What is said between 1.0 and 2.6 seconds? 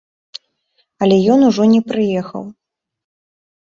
Але ён ужо не прыехаў.